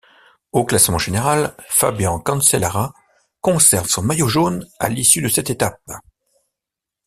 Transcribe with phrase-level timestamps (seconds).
[0.51, 2.91] Au classement général, Fabian Cancellara
[3.39, 5.79] conserve son maillot jaune à l'issue de cette étape.